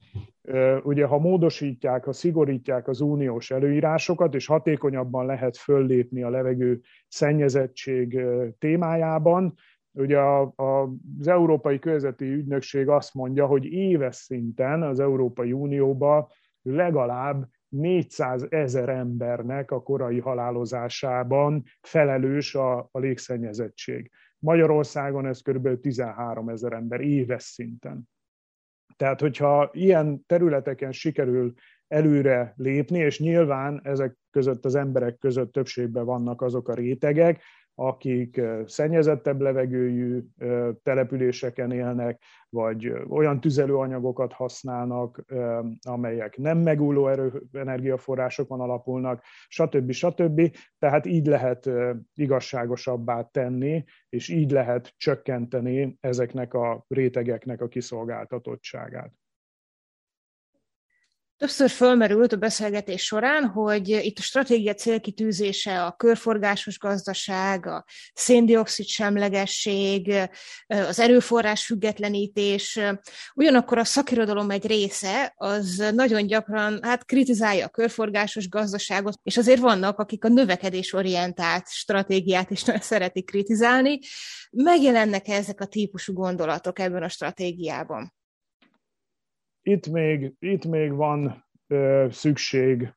[0.83, 8.21] ugye ha módosítják, ha szigorítják az uniós előírásokat, és hatékonyabban lehet föllépni a levegő szennyezettség
[8.59, 9.53] témájában,
[9.91, 10.89] ugye a, a,
[11.19, 16.27] az Európai Közeti Ügynökség azt mondja, hogy éves szinten az Európai Unióban
[16.61, 24.11] legalább 400 ezer embernek a korai halálozásában felelős a, a légszennyezettség.
[24.39, 25.79] Magyarországon ez kb.
[25.79, 28.09] 13 ezer ember éves szinten.
[28.95, 31.53] Tehát, hogyha ilyen területeken sikerül
[31.87, 37.41] előre lépni, és nyilván ezek között az emberek között többségben vannak azok a rétegek,
[37.75, 40.23] akik szennyezettebb levegőjű
[40.83, 45.23] településeken élnek, vagy olyan tüzelőanyagokat használnak,
[45.81, 49.91] amelyek nem megújuló erő, energiaforrásokon alapulnak, stb.
[49.91, 50.57] stb.
[50.79, 51.69] Tehát így lehet
[52.13, 59.11] igazságosabbá tenni, és így lehet csökkenteni ezeknek a rétegeknek a kiszolgáltatottságát.
[61.37, 68.85] Többször fölmerült a beszélgetés során, hogy itt a stratégia célkitűzése a körforgásos gazdaság, a széndiokszid
[68.85, 70.13] semlegesség,
[70.67, 72.79] az erőforrás függetlenítés,
[73.33, 79.61] ugyanakkor a szakirodalom egy része az nagyon gyakran hát kritizálja a körforgásos gazdaságot, és azért
[79.61, 83.99] vannak, akik a növekedésorientált stratégiát is nagyon szeretik kritizálni.
[84.51, 88.14] Megjelennek ezek a típusú gondolatok ebben a stratégiában?
[89.67, 92.93] Itt még, itt még van ö, szükség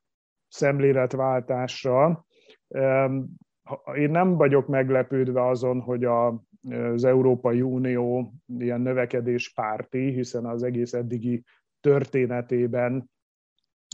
[0.47, 2.25] szemléletváltásra.
[3.95, 10.93] Én nem vagyok meglepődve azon, hogy a, az Európai Unió ilyen növekedéspárti, hiszen az egész
[10.93, 11.43] eddigi
[11.79, 13.09] történetében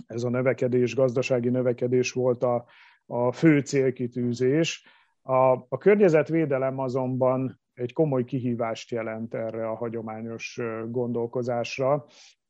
[0.07, 2.65] ez a növekedés, gazdasági növekedés volt a,
[3.05, 4.87] a fő célkitűzés.
[5.21, 12.05] A, a környezetvédelem azonban egy komoly kihívást jelent erre a hagyományos gondolkozásra,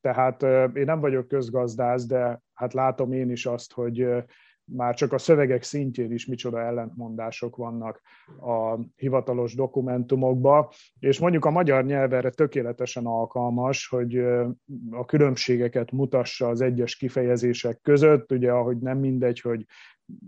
[0.06, 0.44] tehát
[0.76, 4.08] én nem vagyok közgazdász, de hát látom én is azt, hogy
[4.64, 8.02] már csak a szövegek szintjén is micsoda ellentmondások vannak
[8.40, 14.18] a hivatalos dokumentumokba, és mondjuk a magyar nyelv erre tökéletesen alkalmas, hogy
[14.92, 19.66] a különbségeket mutassa az egyes kifejezések között, ugye ahogy nem mindegy, hogy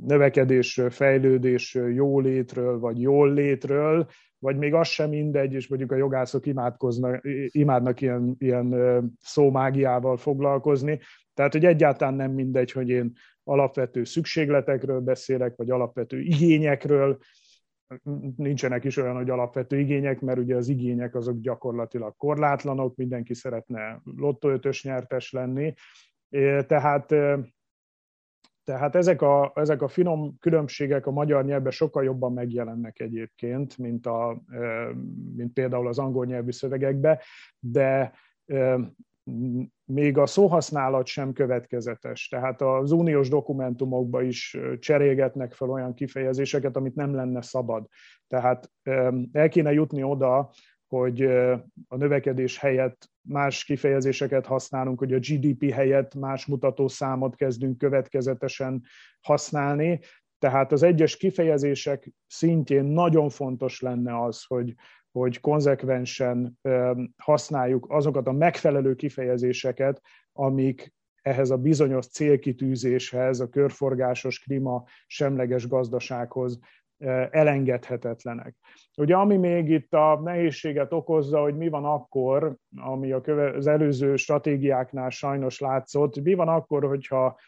[0.05, 4.07] növekedésről, fejlődésről, jólétről vagy jól létről
[4.39, 8.75] vagy még az sem mindegy, és mondjuk a jogászok imádkoznak, imádnak ilyen, ilyen
[9.21, 10.99] szómágiával foglalkozni.
[11.33, 13.13] Tehát, hogy egyáltalán nem mindegy, hogy én
[13.43, 17.17] alapvető szükségletekről beszélek, vagy alapvető igényekről,
[18.35, 24.01] nincsenek is olyan, hogy alapvető igények, mert ugye az igények azok gyakorlatilag korlátlanok, mindenki szeretne
[24.15, 25.73] lottóötös nyertes lenni,
[26.67, 27.15] tehát
[28.67, 34.05] tehát ezek a, ezek a finom különbségek a magyar nyelvben sokkal jobban megjelennek egyébként, mint,
[34.05, 34.41] a,
[35.35, 37.19] mint például az angol nyelvű szövegekben,
[37.59, 38.13] de
[39.85, 42.27] még a szóhasználat sem következetes.
[42.27, 47.87] Tehát az uniós dokumentumokban is cserélgetnek fel olyan kifejezéseket, amit nem lenne szabad.
[48.27, 48.71] Tehát
[49.31, 50.49] el kéne jutni oda,
[50.87, 51.21] hogy
[51.87, 58.83] a növekedés helyett más kifejezéseket használunk, hogy a GDP helyett más mutatószámot kezdünk következetesen
[59.21, 59.99] használni.
[60.39, 64.73] Tehát az egyes kifejezések szintjén nagyon fontos lenne az, hogy,
[65.11, 66.59] hogy konzekvensen
[67.17, 70.01] használjuk azokat a megfelelő kifejezéseket,
[70.33, 76.59] amik ehhez a bizonyos célkitűzéshez, a körforgásos klíma semleges gazdasághoz
[77.29, 78.55] elengedhetetlenek.
[78.97, 83.67] Ugye ami még itt a nehézséget okozza, hogy mi van akkor, ami a köve, az
[83.67, 87.39] előző stratégiáknál sajnos látszott, mi van akkor, hogyha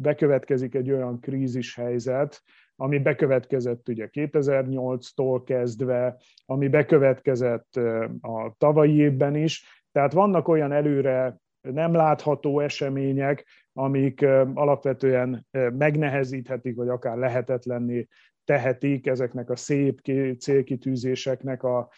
[0.00, 2.42] bekövetkezik egy olyan krízis helyzet,
[2.76, 7.76] ami bekövetkezett ugye 2008-tól kezdve, ami bekövetkezett
[8.20, 9.84] a tavalyi évben is.
[9.92, 14.22] Tehát vannak olyan előre nem látható események, amik
[14.54, 15.46] alapvetően
[15.78, 18.06] megnehezíthetik, vagy akár lehetetlenné
[18.46, 20.00] tehetik ezeknek a szép
[20.38, 21.88] célkitűzéseknek a,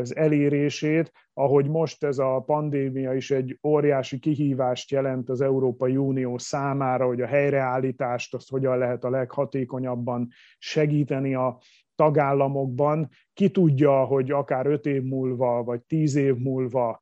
[0.00, 6.38] az elérését, ahogy most ez a pandémia is egy óriási kihívást jelent az Európai Unió
[6.38, 10.28] számára, hogy a helyreállítást azt hogyan lehet a leghatékonyabban
[10.58, 11.58] segíteni a
[11.94, 13.08] tagállamokban.
[13.32, 17.00] Ki tudja, hogy akár öt év múlva, vagy tíz év múlva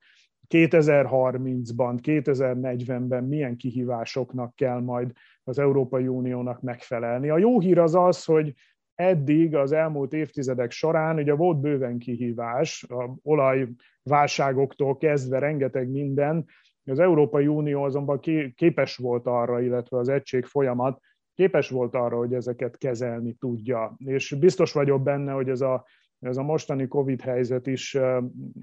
[0.49, 5.13] 2030-ban, 2040-ben milyen kihívásoknak kell majd
[5.45, 7.29] az Európai Uniónak megfelelni.
[7.29, 8.55] A jó hír az az, hogy
[8.97, 16.45] eddig az elmúlt évtizedek során ugye volt bőven kihívás, a olajválságoktól kezdve rengeteg minden,
[16.85, 18.21] az Európai Unió azonban
[18.55, 21.01] képes volt arra, illetve az egység folyamat
[21.35, 23.97] képes volt arra, hogy ezeket kezelni tudja.
[24.05, 25.87] És biztos vagyok benne, hogy ez a,
[26.19, 27.99] ez a mostani Covid helyzet is,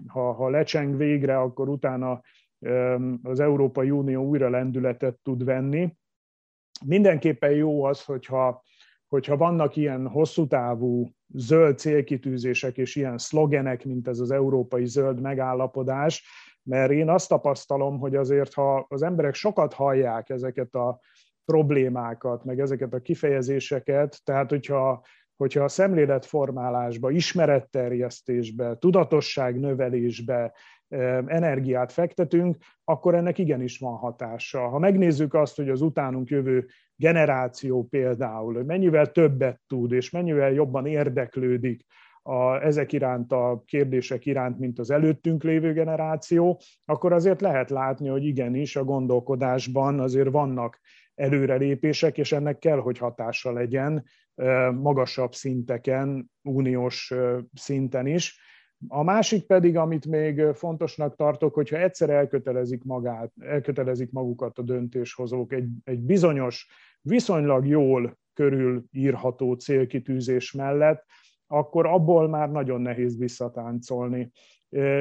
[0.07, 2.21] ha, ha lecseng végre, akkor utána
[3.23, 5.95] az Európai Unió újra lendületet tud venni.
[6.85, 8.63] Mindenképpen jó az, hogyha
[9.13, 15.21] hogyha vannak ilyen hosszú távú zöld célkitűzések és ilyen szlogenek, mint ez az európai zöld
[15.21, 16.23] megállapodás,
[16.63, 20.99] mert én azt tapasztalom, hogy azért, ha az emberek sokat hallják ezeket a
[21.45, 25.05] problémákat, meg ezeket a kifejezéseket, tehát hogyha,
[25.35, 30.53] hogyha a szemléletformálásba, ismeretterjesztésbe, tudatosság növelésbe,
[31.27, 34.67] energiát fektetünk, akkor ennek igenis van hatása.
[34.67, 40.85] Ha megnézzük azt, hogy az utánunk jövő generáció például, mennyivel többet tud, és mennyivel jobban
[40.85, 41.85] érdeklődik
[42.21, 48.07] a, ezek iránt a kérdések iránt, mint az előttünk lévő generáció, akkor azért lehet látni,
[48.07, 50.79] hogy igenis a gondolkodásban azért vannak
[51.15, 54.03] előrelépések, és ennek kell, hogy hatása legyen
[54.71, 57.13] magasabb szinteken, uniós
[57.53, 58.39] szinten is.
[58.87, 65.53] A másik pedig, amit még fontosnak tartok, hogyha egyszer elkötelezik, magát, elkötelezik magukat a döntéshozók
[65.53, 66.67] egy, egy bizonyos,
[67.01, 71.05] viszonylag jól körülírható célkitűzés mellett,
[71.47, 74.31] akkor abból már nagyon nehéz visszatáncolni.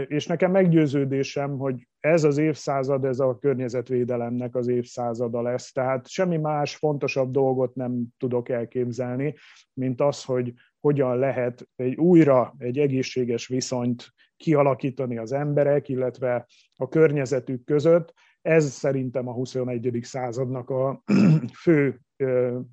[0.06, 5.72] És nekem meggyőződésem, hogy ez az évszázad, ez a környezetvédelemnek az évszázada lesz.
[5.72, 9.34] Tehát semmi más fontosabb dolgot nem tudok elképzelni,
[9.72, 10.52] mint az, hogy
[10.82, 18.12] hogyan lehet egy újra egy egészséges viszonyt kialakítani az emberek, illetve a környezetük között.
[18.40, 19.98] Ez szerintem a 21.
[20.02, 21.02] századnak a
[21.62, 22.00] fő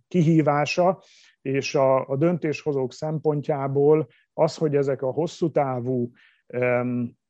[0.08, 1.04] kihívása,
[1.42, 6.12] és a, a döntéshozók szempontjából az, hogy ezek a hosszú távú,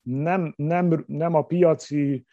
[0.01, 2.25] nem, nem, nem a piaci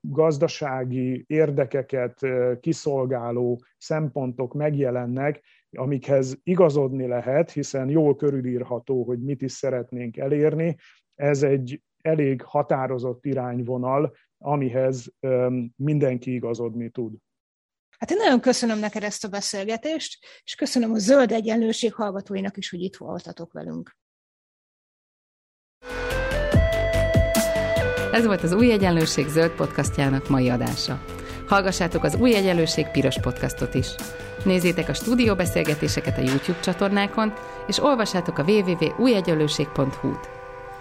[0.00, 2.20] gazdasági érdekeket
[2.60, 5.42] kiszolgáló szempontok megjelennek,
[5.76, 10.76] amikhez igazodni lehet, hiszen jól körülírható, hogy mit is szeretnénk elérni.
[11.14, 15.12] Ez egy elég határozott irányvonal, amihez
[15.76, 17.14] mindenki igazodni tud.
[17.98, 22.70] Hát én nagyon köszönöm neked ezt a beszélgetést, és köszönöm a Zöld Egyenlőség hallgatóinak is,
[22.70, 23.96] hogy itt voltatok velünk.
[28.12, 31.15] Ez volt az Új Egyenlőség zöld podcastjának mai adása.
[31.46, 33.94] Hallgassátok az Új Egyelőség Piros podcastot is.
[34.44, 37.32] Nézzétek a stúdióbeszélgetéseket a YouTube csatornákon,
[37.66, 40.28] és olvassátok a www.újegyelőség.hu-t.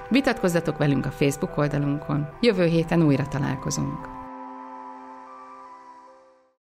[0.10, 2.28] Vitatkozzatok velünk a Facebook oldalunkon.
[2.42, 4.15] Jövő héten újra találkozunk.